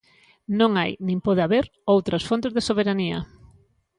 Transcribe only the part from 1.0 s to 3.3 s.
nin pode haber outras fontes de soberanía.